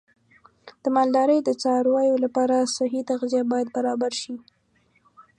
د 0.83 0.85
مالدارۍ 0.95 1.39
د 1.43 1.49
څارویو 1.61 2.15
لپاره 2.25 2.71
صحي 2.75 3.01
تغذیه 3.11 3.43
باید 3.51 3.67
برابر 3.77 4.11
شي. 4.21 4.35